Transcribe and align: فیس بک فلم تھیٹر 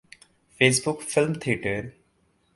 فیس 0.61 0.77
بک 0.87 0.97
فلم 1.11 1.33
تھیٹر 1.41 1.81